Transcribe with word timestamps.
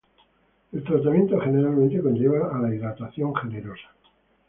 El 0.71 0.83
tratamiento 0.83 1.39
generalmente 1.39 2.01
conlleva 2.01 2.49
a 2.51 2.59
la 2.59 2.73
hidratación 2.73 3.35
generosa. 3.35 3.91